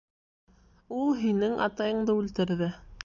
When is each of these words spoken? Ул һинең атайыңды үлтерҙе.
Ул 0.99 1.13
һинең 1.25 1.53
атайыңды 1.67 2.17
үлтерҙе. 2.23 2.73